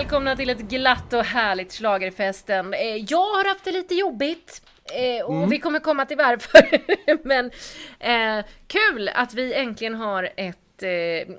[0.00, 2.74] välkomna till ett glatt och härligt schlagerfesten.
[2.74, 4.62] Eh, Jag har haft det lite jobbigt.
[4.94, 5.50] eh, Och Mm.
[5.50, 6.62] vi kommer komma till varför.
[7.28, 7.50] Men
[7.98, 10.82] eh, kul att vi äntligen har ett...
[10.82, 11.34] Eh,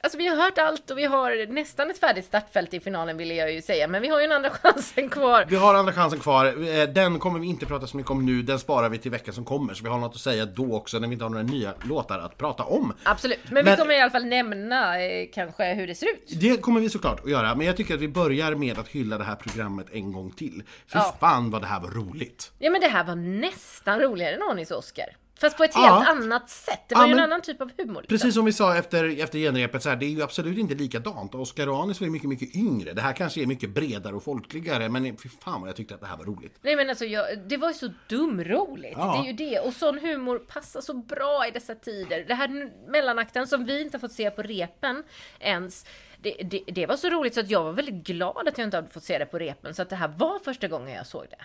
[0.00, 3.34] alltså vi har hört allt och vi har nästan ett färdigt startfält i finalen ville
[3.34, 3.88] jag ju säga.
[3.88, 5.44] Men vi har ju en andra chansen kvar.
[5.48, 6.46] Vi har andra chansen kvar.
[6.46, 9.34] Eh, Den kommer vi inte prata så mycket om nu, den sparar vi till veckan
[9.34, 9.74] som kommer.
[9.74, 12.18] Så vi har något att säga då också när vi inte har några nya låtar
[12.18, 12.92] att prata om.
[13.02, 16.40] Absolut, men vi Men- kommer i alla fall nämna eh, kanske hur det ser ut.
[16.40, 19.18] Det kommer vi såklart att göra, men jag tycker att vi börjar med att hylla
[19.18, 20.62] det här programmet en gång till.
[20.86, 21.16] För Ja.
[21.20, 22.52] fan vad det här var roligt!
[22.58, 25.06] Ja men det här var nästan roligare än Anis Oscar.
[25.40, 25.80] Fast på ett Ja.
[25.80, 26.80] helt annat sätt.
[26.88, 28.00] Det var Ja, ju en annan typ av humor.
[28.00, 28.16] liksom.
[28.16, 31.34] Precis som vi sa efter, efter genrepet, så här, det är ju absolut inte likadant.
[31.34, 32.92] Oscar och Anis var ju mycket, mycket yngre.
[32.92, 36.00] Det här kanske är mycket bredare och folkligare, men fy fan vad jag tyckte att
[36.00, 36.58] det här var roligt.
[36.62, 38.94] Nej men alltså jag, det var ju så dumroligt.
[38.96, 39.12] Ja.
[39.12, 39.58] Det är ju det.
[39.60, 42.24] Och sån humor passar så bra i dessa tider.
[42.28, 45.02] Det här mellanakten som vi inte har fått se på repen
[45.40, 45.86] ens.
[46.22, 48.76] Det, det, det var så roligt så att jag var väldigt glad att jag inte
[48.76, 49.74] hade fått se det på repen.
[49.74, 51.44] Så att det här var första gången jag såg det.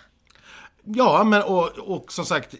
[0.83, 2.55] Ja, men och, och som sagt,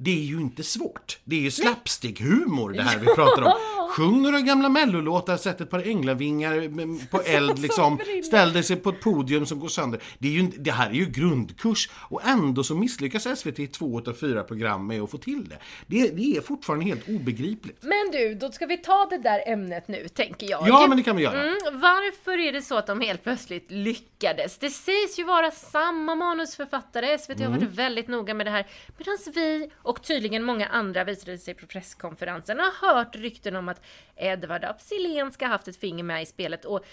[0.00, 1.18] det är ju inte svårt.
[1.24, 3.52] Det är ju slapstick-humor det här vi pratar om.
[3.88, 7.96] Sjung några gamla mellolåtar, sätt ett par änglavingar på eld liksom.
[7.96, 8.22] brinner.
[8.22, 10.00] Ställ sig på ett podium som går sönder.
[10.18, 11.90] Det, är ju, det här är ju grundkurs.
[11.94, 15.58] Och ändå så misslyckas SVT i två av fyra program med att få till det.
[15.86, 17.78] Det, det är fortfarande helt obegripligt.
[17.82, 20.68] Men du, då ska vi ta det där ämnet nu tänker jag.
[20.68, 21.42] Ja, men det kan vi göra.
[21.42, 24.58] Mm, varför är det så att de helt plötsligt lyckades?
[24.58, 27.60] Det sägs ju vara samma manusförfattare, SVT har Mm.
[27.60, 28.66] varit väldigt noga med det här.
[28.98, 33.77] Medan vi, och tydligen många andra visade sig på presskonferensen, har hört rykten om att
[34.16, 36.64] Edvard af Sillén ska ha haft ett finger med i spelet.
[36.64, 36.84] Och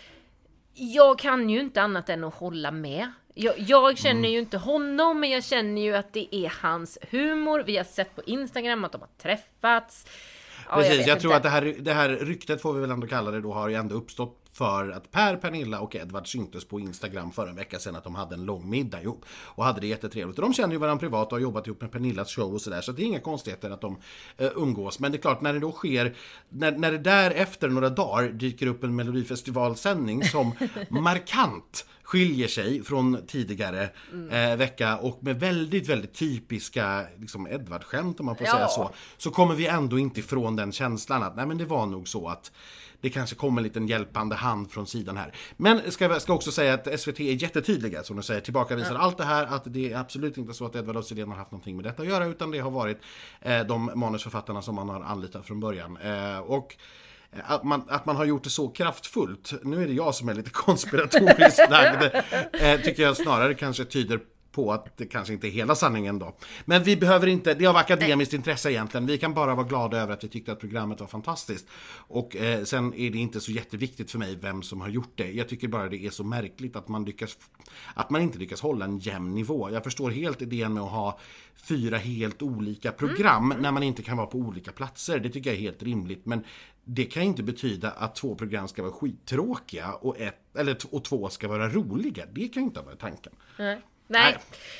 [0.73, 3.11] jag kan ju inte annat än att hålla med.
[3.33, 4.31] Jag, jag känner Mm.
[4.31, 7.63] ju inte honom, men jag känner ju att det är hans humor.
[7.65, 10.05] Vi har sett på Instagram att de har träffats.
[10.69, 13.07] Ja, Precis, vet jag, tror att det här, det här ryktet får vi väl ändå
[13.07, 16.79] kalla det då har ju ändå uppstått för att Per, Pernilla och Edvard syntes på
[16.79, 19.87] Instagram för en vecka sedan att de hade en lång middag ihop och hade det
[19.87, 20.39] jättetrevligt.
[20.39, 22.81] Och de känner ju varandra privat och har jobbat ihop med Pernillas show och sådär
[22.81, 23.97] så det är inga konstigheter att de
[24.37, 24.99] eh, umgås.
[24.99, 26.15] Men det är klart, när det då sker,
[26.49, 30.51] när, när det därefter några dagar dyker upp en melodifestivalsändning som
[30.89, 33.89] markant skiljer sig från tidigare
[34.31, 38.53] eh, vecka och med väldigt, väldigt typiska liksom Edvard-skämt om man får Ja.
[38.53, 38.89] säga så.
[39.17, 42.27] Så kommer vi ändå inte ifrån den känslan att nej men det var nog så
[42.27, 42.51] att
[43.05, 45.33] det kanske kom en liten hjälpande hand från sidan här.
[45.57, 49.17] Men ska jag ska också säga att SVT är jättetydliga som de säger tillbakavisar allt
[49.17, 51.85] det här att det är absolut inte så att Edvard af har haft någonting med
[51.85, 52.97] detta att göra utan det har varit
[53.41, 55.97] eh, de manusförfattarna som man har anlitat från början.
[55.97, 56.75] Eh, och
[57.43, 60.33] att man, att man har gjort det så kraftfullt, nu är det jag som är
[60.33, 62.03] lite konspiratoriskt lagd,
[62.53, 64.19] eh, tycker jag snarare kanske tyder
[64.55, 66.35] på att det kanske inte är hela sanningen då.
[66.65, 69.05] Men vi behöver inte, det är av akademiskt intresse egentligen.
[69.05, 71.67] Vi kan bara vara glada över att vi tyckte att programmet var fantastiskt.
[72.07, 75.31] Och eh, sen är det inte så jätteviktigt för mig vem som har gjort det.
[75.31, 77.37] Jag tycker bara det är så märkligt att man lyckas,
[77.93, 79.69] att man inte lyckas hålla en jämn nivå.
[79.71, 81.19] Jag förstår helt idén med att ha
[81.55, 85.19] fyra helt olika program när man inte kan vara på olika platser.
[85.19, 86.25] Det tycker jag är helt rimligt.
[86.25, 86.43] Men
[86.83, 91.29] det kan inte betyda att två program ska vara skittråkiga och, ett, eller, och två
[91.29, 92.25] ska vara roliga.
[92.31, 93.33] Det kan inte varit tanken.
[94.07, 94.31] Nej.
[94.31, 94.37] Nej,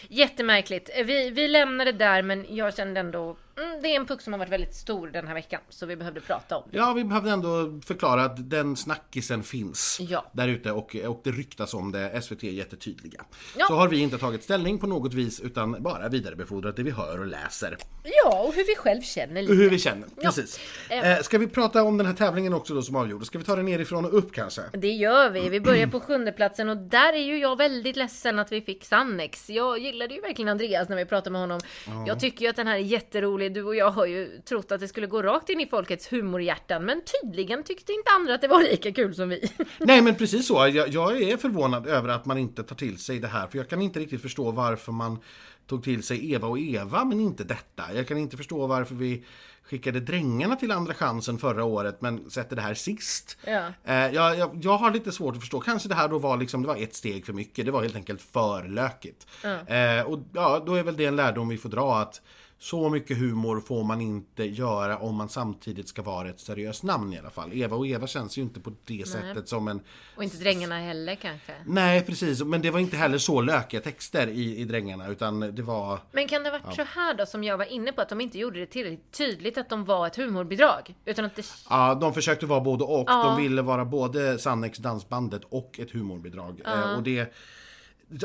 [0.09, 0.89] jättemärkligt.
[1.05, 4.33] Vi, vi lämnar det där men jag kände ändå, mm, det är en puck som
[4.33, 6.77] har varit väldigt stor den här veckan så vi behövde prata om det.
[6.77, 10.31] Ja, vi behövde ändå förklara att den snackisen finns Ja.
[10.33, 12.21] där ute och, och det ryktas om det.
[12.21, 13.25] SVT är jättetydliga.
[13.57, 13.65] Ja.
[13.67, 17.19] Så har vi inte tagit ställning på något vis utan bara vidarebefordrat det vi hör
[17.19, 17.77] och läser.
[18.03, 19.53] Ja, och hur vi själv känner lite.
[19.53, 20.21] Hur vi känner, Ja.
[20.21, 20.59] precis.
[20.89, 21.11] Eh.
[21.11, 23.27] Eh, ska vi prata om den här tävlingen också då som avgjordes?
[23.27, 24.61] Ska vi ta den nerifrån och upp kanske?
[24.73, 25.49] Det gör vi.
[25.49, 28.85] Vi börjar på sjunde platsen och där är ju jag väldigt ledsen att vi fick
[28.85, 29.49] Sannex.
[29.49, 31.59] Jag gillade ju verkligen Andreas när vi pratade med honom.
[32.07, 33.44] Jag tycker ju att den här är jätterolig.
[33.49, 36.85] Du och jag har ju trott att det skulle gå rakt in i folkets humorhjärtan,
[36.85, 39.51] men tydligen tyckte inte andra att det var lika kul som vi.
[39.77, 43.19] Nej men precis så, jag, jag är förvånad över att man inte tar till sig
[43.19, 45.19] det här för jag kan inte riktigt förstå varför man
[45.67, 47.83] tog till sig Eva och Eva men inte detta.
[47.93, 49.23] Jag kan inte förstå varför vi
[49.63, 53.37] skickade Drängarna till Andra chansen förra året men sätter det här sist.
[53.45, 53.67] Ja.
[53.83, 56.61] Eh, jag, jag, jag har lite svårt att förstå, kanske det här då var liksom,
[56.61, 59.27] det var ett steg för mycket, det var helt enkelt för lökigt.
[59.43, 62.21] Eh, och ja, då är väl det en lärdom vi får dra att
[62.65, 67.13] så mycket humor får man inte göra om man samtidigt ska vara ett seriöst namn
[67.13, 67.53] i alla fall.
[67.53, 69.81] Eva och Eva känns ju inte på det sättet som en
[70.15, 71.53] Och inte Drängarna heller kanske.
[71.65, 75.61] Nej precis, men det var inte heller så lökiga texter i, i Drängarna utan det
[75.61, 78.09] var Men kan det ha varit så här då som jag var inne på att
[78.09, 80.95] de inte gjorde det tillräckligt tydligt att de var ett humorbidrag?
[81.05, 81.45] Utan att det...
[81.69, 83.09] Ja, de försökte vara både och.
[83.09, 83.23] Ja.
[83.23, 86.61] De ville vara både Sannex dansbandet och ett humorbidrag.
[86.65, 87.33] Eh, och det,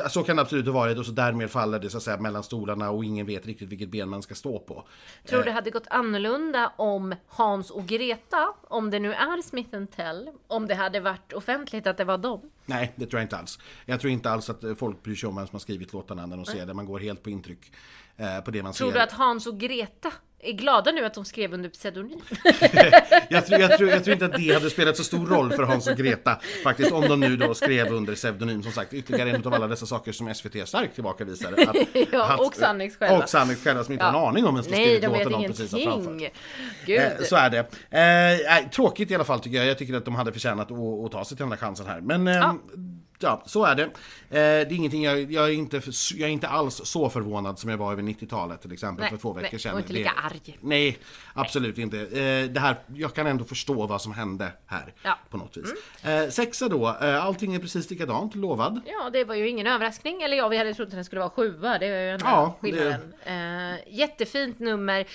[0.09, 2.43] så kan det absolut ha varit och så därmed faller det så att säga mellan
[2.43, 4.87] stolarna och ingen vet riktigt vilket ben man ska stå på.
[5.25, 5.45] Tror Eh.
[5.45, 10.67] det hade gått annorlunda om Hans och Greta, om det nu är Smith Tell, om
[10.67, 12.41] det hade varit offentligt att det var dem?
[12.65, 13.59] Nej, det tror jag inte alls.
[13.85, 16.25] Jag tror inte alls att eh, folk bryr sig om vem som har skrivit låtarna
[16.25, 16.73] när de ser det.
[16.73, 17.71] Man går helt på intryck
[18.17, 18.97] eh, på det man Tror ser.
[18.97, 20.11] du att Hans och Greta
[20.43, 22.19] är glada nu att de skrev under pseudonym?
[23.29, 25.63] jag, tror, jag, tror, jag tror inte att det hade spelat så stor roll för
[25.63, 29.47] Hans och Greta faktiskt om de nu då skrev under pseudonym som sagt ytterligare en
[29.47, 31.69] av alla dessa saker som SVT starkt tillbakavisade.
[31.69, 31.75] Att,
[32.11, 33.23] Ja, och Sannex själva.
[33.23, 35.41] Och Sannex själva som inte har en aning om som Nej, skrivit de vet låten
[35.41, 36.03] de precis har framfört.
[36.13, 36.29] ingenting.
[36.85, 36.99] Gud.
[36.99, 37.59] Eh, Så är det.
[37.59, 39.65] Eh, nej, tråkigt i alla fall tycker jag.
[39.65, 42.01] Jag tycker att de hade förtjänat att, att ta sig till den här chansen här.
[42.01, 42.57] Men eh, ja.
[43.23, 43.43] Ja.
[43.45, 43.83] så är det.
[43.83, 43.89] Eh,
[44.29, 45.81] det är ingenting jag, jag, är inte,
[46.15, 49.17] jag är inte alls så förvånad som jag var över 90-talet till exempel Nej, för
[49.17, 49.73] två veckor nej, sedan.
[49.73, 50.57] och inte Det- lika arg.
[50.61, 50.97] Nej,
[51.33, 51.97] absolut inte.
[51.99, 55.17] Eh, det här, jag kan ändå förstå vad som hände här Ja.
[55.29, 55.73] på något vis.
[56.03, 58.81] Eh, sexa då, allting är precis likadant, lovad.
[58.85, 60.21] Ja, det var ju ingen överraskning.
[60.21, 61.77] Eller ja, vi hade trott att den skulle vara sjua.
[61.79, 63.13] Det är ju enda Ja, det- skillnaden.
[63.25, 65.05] Eh, jättefint nummer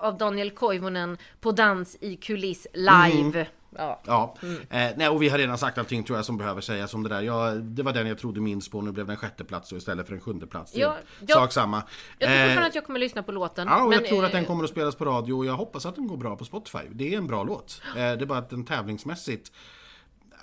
[0.00, 3.20] av Daniel Koivunen på dans i kuliss live.
[3.40, 3.46] Mm.
[3.78, 4.00] Ja.
[4.06, 4.34] Ja,
[4.70, 7.08] eh, nej, och vi har redan sagt allting tror jag som behöver sägas om det
[7.08, 7.20] där.
[7.22, 10.06] Jag, det var den jag trodde minst på, nu blev det en sjätte plats istället
[10.06, 10.72] för en sjunde plats.
[10.76, 11.82] Ja, sak jag- samma.
[12.18, 13.68] Jag tror Eh, fortfarande att jag kommer lyssna på låten.
[13.68, 15.54] Ja, och jag men, tror att eh, den kommer att spelas på radio och jag
[15.56, 16.78] hoppas att den går bra på Spotify.
[16.92, 17.82] Det är en bra låt.
[17.88, 19.52] Eh, Det är bara att den tävlingsmässigt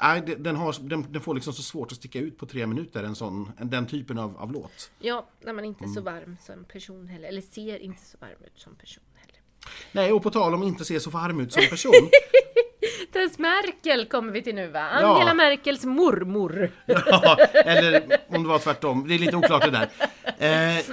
[0.01, 3.03] Nej, den, har, den, den får liksom så svårt att sticka ut på tre minuter,
[3.03, 4.91] en sån, en- den typen av, av låt.
[4.99, 6.13] Ja, när man inte är så Mm.
[6.13, 7.27] varm som person heller.
[7.27, 9.35] Eller ser inte så varm ut som person heller.
[9.91, 11.91] Nej, och på tal om inte se så varm ut som person.
[13.13, 14.79] Tess Merkel kommer vi till nu va?
[14.79, 15.33] Angela Ja.
[15.33, 16.69] Merkels mormor.
[16.85, 19.07] ja, eller om det var tvärtom.
[19.07, 19.89] Det är lite oklart det där.
[20.77, 20.83] Eh,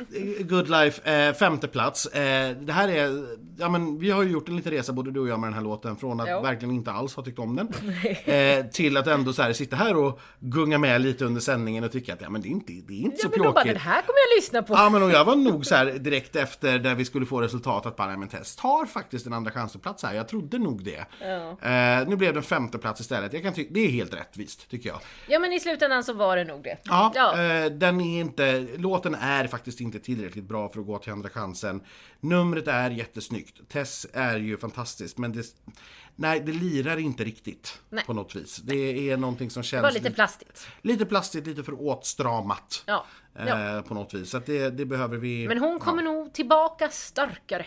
[0.40, 2.06] Good Life, eh, femte plats.
[2.06, 3.06] Eh, det här är,
[3.60, 5.54] ja men vi har ju gjort en liten resa både du och jag med den
[5.54, 5.96] här låten.
[5.96, 6.40] Från att Jo.
[6.40, 7.68] verkligen inte alls ha tyckt om den.
[8.24, 11.92] Eh, till att ändå så här, sitta här och gunga med lite under sändningen och
[11.92, 13.52] tycka att ja, men det är inte, det är inte Ja, så men då bara,
[13.64, 13.74] pjåkigt.
[13.74, 14.74] den här kommer jag lyssna på.
[14.74, 17.86] Ja men och jag var nog så här direkt efter där vi skulle få resultat
[17.86, 20.14] att bara, men Tess tar faktiskt en andra chansen-plats här.
[20.14, 21.04] Jag trodde nog det.
[21.62, 23.32] Eh, nu blev det en femte plats istället.
[23.32, 24.98] Jag kan ty- det är helt rättvist tycker jag.
[25.28, 26.76] Ja men i slutändan så var det nog det.
[26.84, 27.32] Ja, ja.
[27.42, 31.28] Eh, den är inte, låten är faktiskt inte tillräckligt bra för att gå till andra
[31.28, 31.80] chansen.
[32.20, 33.49] Numret är jättesnyggt.
[33.68, 35.46] Tess är ju fantastiskt men det,
[36.16, 38.04] nej, det lirar inte riktigt Nej.
[38.04, 38.56] på något vis.
[38.56, 40.66] Det är någonting som det känns var lite plastigt.
[40.82, 42.82] lite plastigt, lite för åtstramat.
[42.86, 43.06] Ja.
[43.32, 43.76] ja.
[43.76, 44.30] Eh, på något vis.
[44.30, 45.48] Så det, det behöver vi...
[45.48, 47.66] Men hon kommer nog tillbaka starkare.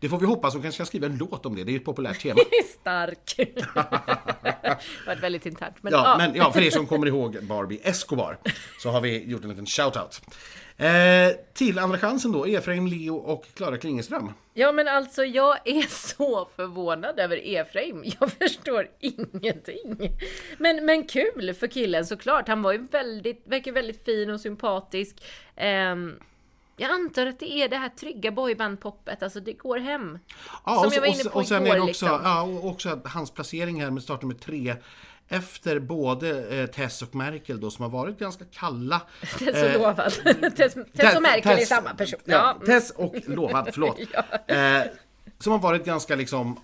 [0.00, 0.54] Det får vi hoppas.
[0.54, 1.64] Hon kanske ska skriva en låt om det.
[1.64, 2.40] Det är ju ett populärt tema.
[2.80, 3.34] Stark.
[3.36, 5.76] det var väldigt internt.
[5.80, 6.16] Men, Ja, ja.
[6.18, 8.38] men ja, för er som kommer ihåg Barbie Escobar
[8.82, 10.20] så har vi gjort en liten shoutout.
[10.76, 10.88] Eh,
[11.54, 14.32] till Andra chansen då, Efraim Leo och Klara Klingeström.
[14.54, 15.82] ja men alltså jag är
[16.16, 18.04] så förvånad över Efraim.
[18.20, 20.16] Jag förstår ingenting.
[20.58, 22.48] Men, men kul för killen såklart.
[22.48, 25.16] Han var ju väldigt, verkar väldigt fin och sympatisk.
[25.56, 26.14] Ehm,
[26.76, 30.18] jag antar att det är det här trygga boyband-poppet, alltså det går hem.
[30.66, 32.20] Ja, Som och, jag var inne på och sen igår, är det också, liksom.
[32.24, 34.76] ja, och också att hans placering här med startnummer tre
[35.28, 39.00] efter både eh, Tess och Merkel då som har varit ganska kalla.
[39.38, 39.96] Tess och lovad.
[40.56, 42.20] Tess, Tess och Merkel är samma person.
[42.24, 42.66] Ja, Ja.
[42.66, 43.98] Tess och lovad, förlåt.
[44.46, 44.80] eh,
[45.38, 46.60] som har varit ganska liksom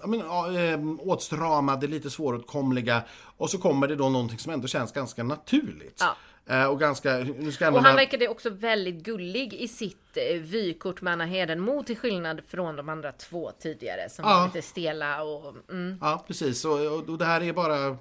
[0.00, 3.02] ja, men, ja, eh, åtstramade, lite svåråtkomliga.
[3.36, 5.96] Och så kommer det då någonting som ändå känns ganska naturligt.
[6.00, 6.16] Ja.
[6.46, 11.02] Eh, och ganska, nu ska Och han verkade också väldigt gullig i sitt eh, vykort
[11.02, 14.38] med Anna Hedenmo till skillnad från de andra två tidigare som Ja.
[14.38, 15.54] var lite stela och...
[15.70, 15.98] Mm.
[16.00, 16.64] Ja, precis.
[16.64, 17.96] Och, och, det här är bara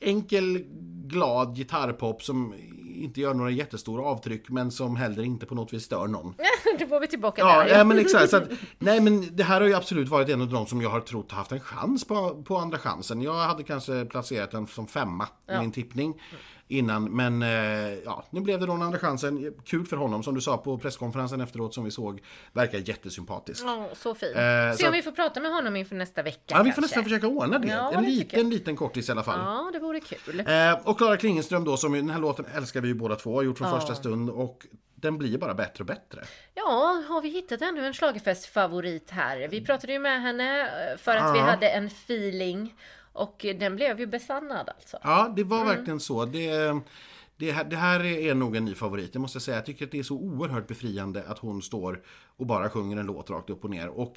[0.00, 0.64] enkel,
[1.06, 2.54] glad gitarrpop som
[2.94, 6.34] inte gör några jättestora avtryck men som heller inte på något vis stör någon.
[6.78, 7.78] Då var vi tillbaka Ja, där.
[7.78, 8.32] ja men exakt.
[8.34, 11.00] Att, nej men det här har ju absolut varit en av de som jag har
[11.00, 13.22] trott haft en chans på, på andra chansen.
[13.22, 16.20] Jag hade kanske placerat den som femma i min tippning
[16.70, 17.04] innan.
[17.04, 17.48] Men eh,
[18.04, 19.54] ja, nu blev det då en andra chansen.
[19.64, 22.20] Kul för honom som du sa på presskonferensen efteråt som vi såg.
[22.52, 23.64] Verkar jättesympatisk.
[23.66, 24.28] Ja, så fin.
[24.36, 26.80] Eh, Se om vi får prata med honom inför nästa vecka Ja, vi får kanske.
[26.80, 27.68] nästan försöka ordna det.
[27.68, 29.38] Ja, en det liten, liten kortis i alla fall.
[29.38, 30.40] Ja, det vore kul.
[30.40, 33.42] Eh, och Klara Klingenström då, som den här låten älskar vi ju båda två, har
[33.42, 36.20] gjort från första stund och den blir bara bättre och bättre.
[36.54, 39.48] Ja, har vi hittat ännu en schlagerfestfavorit här?
[39.48, 41.44] Vi pratade ju med henne eh, för att vi Ja.
[41.44, 42.74] hade en feeling
[43.12, 44.98] och den blev ju besannad alltså.
[45.02, 45.76] Ja, det var Mm.
[45.76, 46.24] verkligen så.
[46.24, 46.50] Det,
[47.36, 49.56] det, här, det här är nog en ny favorit, det måste jag säga.
[49.56, 52.02] Jag tycker att det är så oerhört befriande att hon står
[52.36, 53.88] och bara sjunger en låt rakt upp och ner.
[53.88, 54.16] Och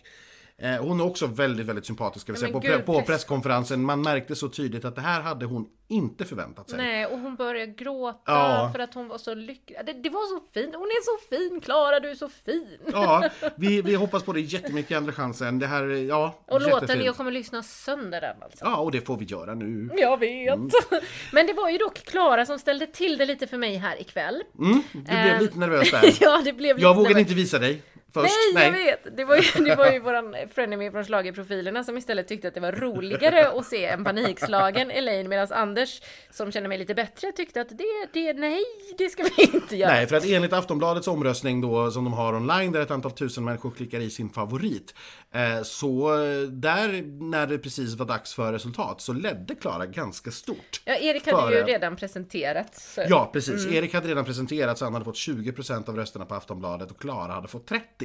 [0.82, 3.82] hon är också väldigt, väldigt sympatisk, ska vi säga, på, gud, på press- presskonferensen.
[3.84, 6.78] Man märkte så tydligt att det här hade hon inte förväntat sig.
[6.78, 8.70] Nej, och hon började gråta Ja.
[8.74, 9.78] för att hon var så lycklig.
[9.86, 10.76] Det, det var så fint.
[10.76, 12.78] Hon är så fin, Klara, du är så fin.
[12.92, 15.60] Ja, vi, vi hoppas på det jättemycket i andra chansen.
[15.60, 17.06] Det här, ja, Och låten, jättefint.
[17.06, 18.66] jag kommer lyssna sönder den alltså.
[18.66, 19.90] Ja, och det får vi göra nu.
[19.98, 20.54] Jag vet.
[20.54, 20.70] Mm.
[21.32, 24.44] Men det var ju dock Klara som ställde till det lite för mig här ikväll.
[24.92, 26.18] Du blev Eh, lite nervös där.
[26.22, 27.30] ja, det blev lite Jag vågade nervöst.
[27.30, 27.82] inte visa dig.
[28.14, 28.34] Först.
[28.54, 29.18] Nej, jag vet!
[29.18, 32.60] Det var ju, det var ju våran frenemy från schlagerprofilerna som istället tyckte att det
[32.60, 36.02] var roligare att se en panikslagen Elaine medan Anders,
[36.32, 38.64] som känner mig lite bättre, tyckte att det, det, nej,
[38.98, 39.92] det ska vi inte göra.
[39.92, 43.46] Nej, för att enligt Aftonbladets omröstning då som de har online där ett antal tusen
[43.46, 44.94] människor klickar i sin favorit.
[45.32, 46.16] Eh, så
[46.50, 47.02] där
[47.32, 50.82] när det precis var dags för resultat så ledde Klara ganska stort.
[50.86, 52.76] Ja, Erik hade Före- ju redan presenterat.
[52.76, 53.04] Så.
[53.10, 53.68] Ja, precis.
[53.68, 57.34] Erik hade redan presenterat så han hade fått 20% av rösterna på Aftonbladet och Klara
[57.34, 58.03] hade fått 30.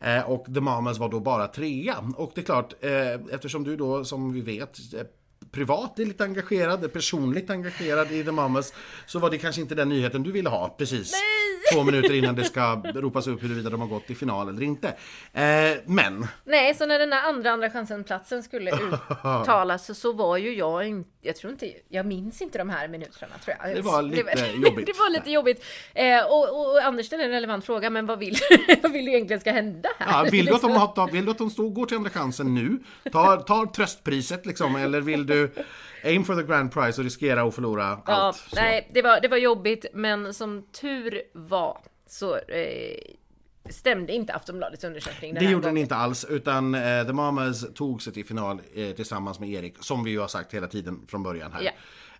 [0.00, 1.96] Eh, och The Mamas var då bara trea.
[2.16, 5.00] Och det är klart, eh, eftersom du då som vi vet eh,
[5.50, 8.72] privat är lite engagerad, personligt engagerad i The Mamas
[9.06, 10.74] så var det kanske inte den nyheten du ville ha.
[10.78, 11.12] Precis
[11.74, 14.88] två minuter innan det ska ropas upp huruvida de har gått i final eller inte.
[15.32, 20.54] Eh, men Nej, så när den här andra andra chansen-platsen skulle uttalas så var ju
[20.54, 23.76] jag inte, jag tror inte, jag minns inte de här minuterna tror jag.
[23.76, 24.86] Det var lite det, jobbigt.
[24.86, 25.64] det var lite jobbigt.
[25.94, 28.36] Eh, och, och, Anders ställer en relevant fråga, men vad vill,
[28.82, 30.24] vad vill du egentligen ska hända här?
[30.24, 32.54] Ja, vill, du att de har, vill du att de står, går till Andra chansen
[32.54, 32.78] nu?
[33.12, 35.52] Tar, tar tröstpriset liksom, eller vill du
[36.04, 38.36] aim for the grand prize och riskera att förlora Ja, allt?
[38.36, 38.56] Så.
[38.56, 41.63] nej, det var, det var jobbigt, men som tur var
[42.06, 42.96] så eh,
[43.70, 45.82] stämde inte Aftonbladets undersökning den Det gjorde den gången.
[45.82, 50.04] inte alls, utan eh, The Mamas tog sig till final eh, tillsammans med Erik, som
[50.04, 51.62] vi ju har sagt hela tiden från början här.
[51.62, 51.70] Ja.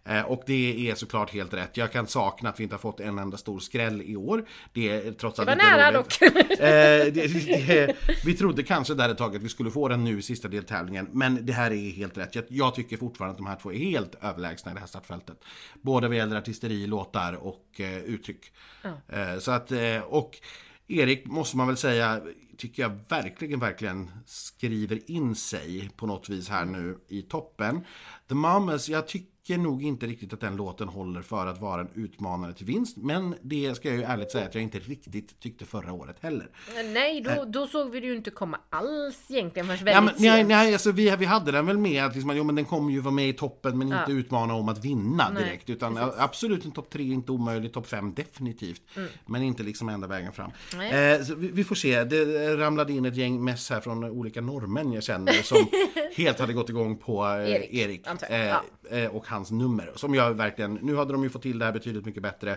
[0.04, 1.76] Eh, och det är såklart helt rätt.
[1.76, 4.44] Jag kan sakna att vi inte har fått en enda stor skräll i år.
[4.72, 6.22] Det är trots allt Det var nära dock.
[6.22, 10.18] Eh, det, det, vi trodde kanske där ett tag att vi skulle få den nu
[10.18, 11.08] i sista deltävlingen.
[11.12, 12.34] Men det här är helt rätt.
[12.34, 15.36] Jag, jag tycker fortfarande att de här två är helt överlägsna i det här startfältet.
[15.82, 18.52] Både vad gäller artisteri, låtar och eh, uttryck.
[19.08, 19.72] Eh, så att,
[20.04, 20.38] och
[20.88, 22.20] Erik måste man väl säga,
[22.58, 27.84] tycker jag verkligen, verkligen skriver in sig på något vis här nu i toppen.
[28.28, 31.88] The Mamas, jag tycker nog inte riktigt att den låten håller för att vara en
[31.94, 32.96] utmanare till vinst.
[32.96, 36.48] Men det ska jag ju ärligt säga att jag inte riktigt tyckte förra året heller.
[36.92, 40.30] Nej, då, då såg vi det ju inte komma alls egentligen förrän Ja, väldigt men,
[40.32, 42.92] nej, nej, alltså vi, vi hade den väl med att liksom, jo, men den kommer
[42.92, 45.70] ju vara med i toppen men inte utmana om att vinna Nej, direkt.
[45.70, 48.82] utan absolut en topp tre, inte omöjligt, topp fem definitivt.
[49.26, 50.50] Men inte liksom enda vägen fram.
[50.74, 51.20] Mm.
[51.20, 54.92] Eh, vi, vi får se, det ramlade in ett gäng mess här från olika norrmän
[54.92, 55.66] jag känner som
[56.16, 58.62] helt hade gått igång på eh, Erik, Erik, eh, Ja.
[58.90, 59.90] eh, och hans nummer.
[59.94, 62.56] Som jag verkligen, nu hade de ju fått till det här betydligt mycket bättre.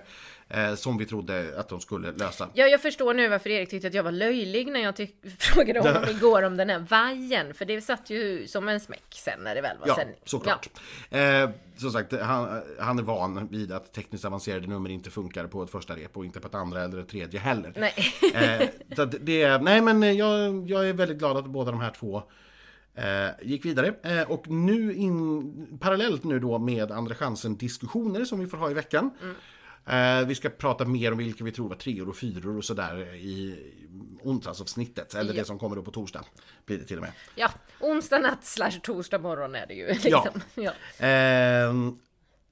[0.49, 2.49] Eh, som vi trodde att de skulle lösa.
[2.53, 5.79] Ja, jag förstår nu varför Erik tyckte att jag var löjlig när jag tyck- frågade
[5.79, 7.53] honom igår om den här vajen.
[7.53, 10.17] För det satt ju som en smäck sen när det väl var Ja, sändning.
[10.25, 10.69] såklart.
[11.09, 15.63] Eh, som sagt, han, han är van vid att tekniskt avancerade nummer inte funkar på
[15.63, 17.73] ett första rep och inte på ett andra eller ett tredje heller.
[17.75, 17.93] Nej.
[18.33, 22.23] Eh, så det, nej men jag, jag är väldigt glad att båda de här två
[23.41, 23.93] gick vidare.
[24.03, 28.71] Eh, och nu in, parallellt nu då med Andra chansen diskussioner som vi får ha
[28.71, 29.11] i veckan.
[29.85, 33.15] Eh, vi ska prata mer om vilka vi tror var treor och fyror och sådär
[33.15, 33.57] i
[34.23, 35.13] onsdagsavsnittet.
[35.15, 35.39] Eller Ja.
[35.39, 36.25] det som kommer då på torsdag.
[36.65, 37.11] Blir det till och med.
[37.35, 37.49] Ja,
[37.79, 39.87] onsdag natt slash torsdag morgon är det ju.
[39.87, 40.11] Liksom.
[40.55, 40.73] Ja.
[41.07, 41.73] Ja.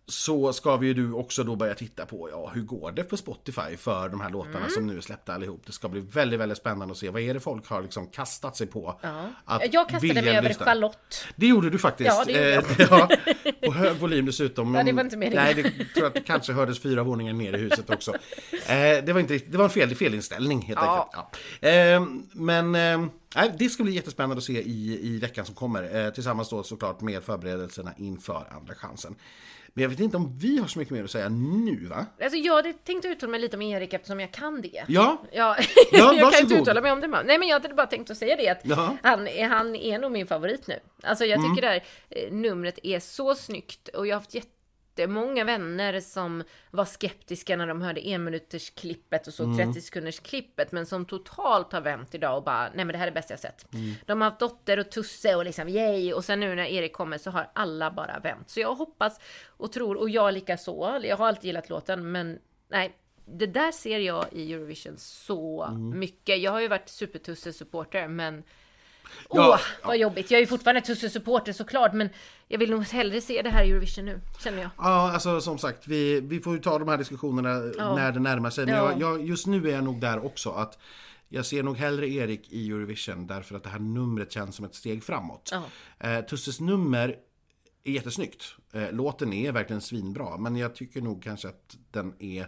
[0.07, 3.17] Så ska vi ju du också då börja titta på, ja hur går det på
[3.17, 4.69] Spotify för de här låtarna Mm.
[4.69, 5.61] som nu är släppta allihop.
[5.65, 8.57] Det ska bli väldigt, väldigt spännande att se vad är det folk har liksom kastat
[8.57, 8.99] sig på.
[9.45, 10.65] Att Jag kastade mig över lyssna.
[10.65, 11.25] Charlotte.
[11.35, 12.07] Det gjorde du faktiskt.
[12.07, 13.01] Ja, det gjorde jag.
[13.11, 13.17] Eh,
[13.61, 14.75] ja, på hög volym dessutom.
[14.75, 15.43] Ja, det var inte meningen.
[15.43, 18.11] Nej, det tror att det kanske hördes fyra våningar ner i huset också.
[18.51, 21.09] Eh, det var inte det var en fel, felinställning helt Ja.
[21.13, 21.43] enkelt.
[21.61, 21.69] Ja.
[21.69, 22.71] Eh, men
[23.59, 26.11] det ska bli jättespännande att se i, i veckan som kommer.
[26.11, 29.15] Tillsammans då såklart med förberedelserna inför Andra chansen.
[29.77, 32.05] Men jag vet inte om vi har så mycket mer att säga nu va?
[32.21, 34.83] Alltså jag hade tänkt uttala mig lite om Erik eftersom jag kan det.
[34.87, 35.57] Ja, Ja,
[35.91, 37.07] Ja, jag kan inte uttala mig om det.
[37.07, 38.97] Nej men jag hade bara tänkt att säga det att Jaha.
[39.03, 40.79] han, är- han är nog min favorit nu.
[41.03, 41.55] Alltså jag Mm.
[41.55, 44.35] tycker det här eh, numret är så snyggt och jag har haft
[44.99, 49.73] jättemånga vänner som var skeptiska när de hörde en minuters klippet och såg Mm.
[49.73, 53.07] 30 sekunders klippet men som totalt har vänt idag och bara nej men det här
[53.07, 53.73] är det bästa jag sett.
[53.73, 53.93] Mm.
[54.05, 57.17] De har haft Dotter och Tusse och liksom yay och sen nu när Erik kommer
[57.17, 58.49] så har alla bara vänt.
[58.49, 60.99] Så jag hoppas och tror och jag lika så.
[61.03, 62.95] Jag har alltid gillat låten men nej
[63.27, 65.99] det där ser jag i Eurovision så Mm.
[65.99, 66.39] mycket.
[66.41, 68.43] Jag har ju varit supertusse-supporter men
[69.29, 70.31] Ja, Åh, vad jobbigt.
[70.31, 72.09] Jag är ju fortfarande Tusse-supporter såklart, men
[72.47, 74.69] jag vill nog hellre se det här i Eurovision nu, känner jag.
[74.77, 77.95] Ja, alltså som sagt, vi, vi får ju ta de här diskussionerna Ja.
[77.95, 78.65] när det närmar sig.
[78.65, 78.91] Men Ja.
[78.91, 80.77] jag, jag, just nu är jag nog där också att
[81.29, 84.75] jag ser nog hellre Erik i Eurovision därför att det här numret känns som ett
[84.75, 85.51] steg framåt.
[85.99, 87.15] Eh, Tusses nummer
[87.83, 88.43] är jättesnyggt.
[88.73, 92.47] Eh, låten är verkligen svinbra, men jag tycker nog kanske att den är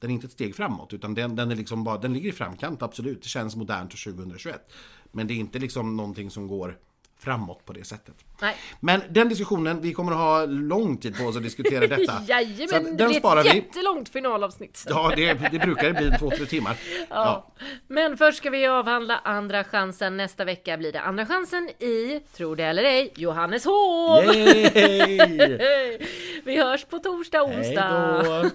[0.00, 2.32] den är inte ett steg framåt utan den, den, är liksom bara, den ligger i
[2.32, 3.22] framkant absolut.
[3.22, 4.72] Det känns modernt och 2021.
[5.12, 6.76] Men det är inte liksom någonting som går
[7.20, 8.14] framåt på det sättet.
[8.40, 8.56] Nej.
[8.80, 12.12] Men den diskussionen, vi kommer att ha lång tid på oss att diskutera detta.
[12.18, 13.54] Så Jajamän, det den blir sparar ett vi.
[13.56, 14.84] jättelångt finalavsnitt.
[14.88, 16.76] Ja, det, det brukar bli två, tre timmar.
[17.10, 17.52] Ja.
[17.88, 20.16] Men först ska vi avhandla Andra chansen.
[20.16, 24.24] Nästa vecka blir det Andra chansen i, tro det eller ej, Johanneshov!
[24.34, 25.58] Yay!
[26.44, 28.50] Vi hörs på torsdag, Hej onsdag.